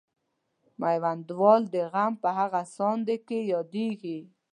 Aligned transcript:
میوندوال 0.81 1.61
د 1.73 1.75
غم 1.91 2.13
په 2.23 2.29
هغه 2.39 2.61
ساندې 2.75 3.15
کې 3.27 3.39
یادیږي. 3.53 4.19